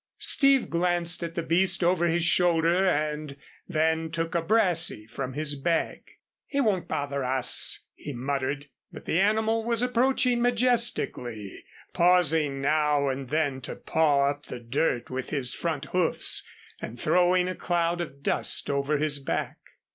[0.17, 5.53] Steve glanced at the beast over his shoulder, and then took a brassey from his
[5.53, 6.01] bag.
[6.47, 8.67] "He won't bother us," he muttered.
[8.91, 15.11] But the animal was approaching majestically, pausing now and then to paw up the dirt
[15.11, 16.41] with his front hoofs
[16.81, 19.59] and throwing a cloud of dust over his back.